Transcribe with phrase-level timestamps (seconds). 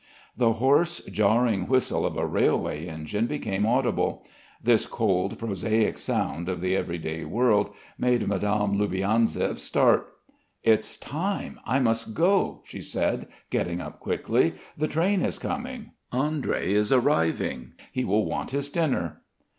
[0.35, 4.25] The hoarse, jarring whistle of a railway engine became audible.
[4.59, 10.11] This cold, prosaic sound of the everyday world made Madame Loubianzev start.
[10.63, 14.55] "It's time, I must go," she said, getting up quickly.
[14.75, 15.91] "The train is coming.
[16.11, 17.73] Audrey is arriving.
[17.91, 19.21] He will want his dinner."